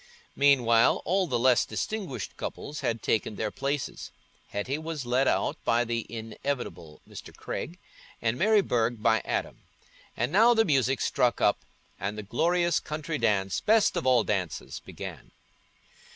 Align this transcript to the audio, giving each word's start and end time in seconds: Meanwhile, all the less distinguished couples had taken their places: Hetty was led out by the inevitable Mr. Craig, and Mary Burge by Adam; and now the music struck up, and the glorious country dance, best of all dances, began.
Meanwhile, 0.35 1.03
all 1.05 1.27
the 1.27 1.37
less 1.37 1.63
distinguished 1.63 2.35
couples 2.35 2.79
had 2.79 3.03
taken 3.03 3.35
their 3.35 3.51
places: 3.51 4.09
Hetty 4.47 4.79
was 4.79 5.05
led 5.05 5.27
out 5.27 5.63
by 5.63 5.83
the 5.83 6.07
inevitable 6.09 7.03
Mr. 7.07 7.31
Craig, 7.37 7.77
and 8.19 8.35
Mary 8.35 8.61
Burge 8.61 8.99
by 8.99 9.21
Adam; 9.23 9.61
and 10.17 10.31
now 10.31 10.55
the 10.55 10.65
music 10.65 11.01
struck 11.01 11.39
up, 11.39 11.59
and 11.99 12.17
the 12.17 12.23
glorious 12.23 12.79
country 12.79 13.19
dance, 13.19 13.59
best 13.59 13.95
of 13.95 14.07
all 14.07 14.23
dances, 14.23 14.79
began. 14.79 15.29